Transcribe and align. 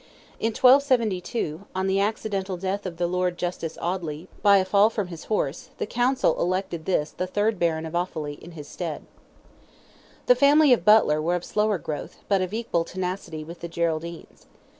In 0.39 0.47
1272, 0.47 1.67
on 1.75 1.85
the 1.85 1.99
accidental 1.99 2.57
death 2.57 2.87
of 2.87 2.97
the 2.97 3.05
Lord 3.05 3.37
Justice 3.37 3.77
Audley, 3.79 4.27
by 4.41 4.57
a 4.57 4.65
fall 4.65 4.89
from 4.89 5.09
his 5.09 5.25
horse, 5.25 5.69
"the 5.77 5.85
council" 5.85 6.39
elected 6.41 6.85
this 6.85 7.11
the 7.11 7.27
third 7.27 7.59
Baron 7.59 7.85
of 7.85 7.93
Offally 7.93 8.39
in 8.41 8.53
his 8.53 8.67
stead. 8.67 9.05
The 10.25 10.33
family 10.33 10.73
of 10.73 10.83
Butler 10.83 11.21
were 11.21 11.35
of 11.35 11.45
slower 11.45 11.77
growth, 11.77 12.17
but 12.27 12.41
of 12.41 12.51
equal 12.51 12.83
tenacity 12.83 13.43
with 13.43 13.59
the 13.59 13.69
Geraldines. 13.69 14.47